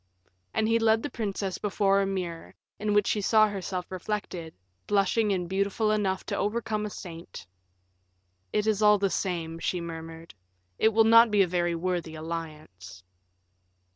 And 0.51 0.67
he 0.67 0.79
led 0.79 1.03
the 1.03 1.11
princess 1.11 1.59
before 1.59 2.01
a 2.01 2.07
mirror, 2.07 2.55
in 2.79 2.95
which 2.95 3.05
she 3.05 3.21
saw 3.21 3.47
herself 3.47 3.91
reflected, 3.91 4.55
blushing 4.87 5.31
and 5.31 5.47
beautiful 5.47 5.91
enough 5.91 6.25
to 6.25 6.35
overcome 6.37 6.87
a 6.87 6.89
saint. 6.89 7.45
"It 8.51 8.65
is 8.65 8.81
all 8.81 8.97
the 8.97 9.11
same," 9.11 9.59
she 9.59 9.79
murmured; 9.79 10.33
"it 10.79 10.89
will 10.89 11.03
not 11.03 11.29
be 11.29 11.43
a 11.43 11.47
very 11.47 11.75
worthy 11.75 12.15
alliance." 12.15 13.03